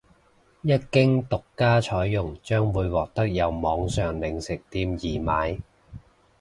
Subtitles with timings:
[0.63, 5.59] 一經獨家採用將會獲得由網上零食店易買